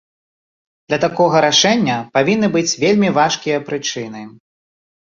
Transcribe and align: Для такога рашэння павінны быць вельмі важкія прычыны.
Для 0.89 0.99
такога 1.03 1.43
рашэння 1.47 1.97
павінны 2.17 2.47
быць 2.57 2.69
вельмі 2.87 3.09
важкія 3.21 3.57
прычыны. 3.71 4.21